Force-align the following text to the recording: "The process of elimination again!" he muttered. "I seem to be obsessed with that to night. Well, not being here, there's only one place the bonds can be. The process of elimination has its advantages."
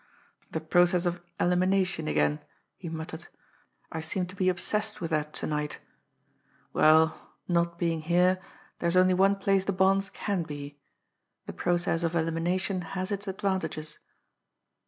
"The 0.49 0.61
process 0.61 1.05
of 1.05 1.21
elimination 1.39 2.07
again!" 2.07 2.43
he 2.75 2.89
muttered. 2.89 3.27
"I 3.91 4.01
seem 4.01 4.25
to 4.25 4.35
be 4.35 4.49
obsessed 4.49 4.99
with 4.99 5.11
that 5.11 5.31
to 5.33 5.45
night. 5.45 5.77
Well, 6.73 7.29
not 7.47 7.77
being 7.77 8.01
here, 8.01 8.41
there's 8.79 8.95
only 8.97 9.13
one 9.13 9.35
place 9.35 9.63
the 9.65 9.73
bonds 9.73 10.09
can 10.09 10.41
be. 10.41 10.79
The 11.45 11.53
process 11.53 12.01
of 12.01 12.15
elimination 12.15 12.81
has 12.97 13.11
its 13.11 13.27
advantages." 13.27 13.99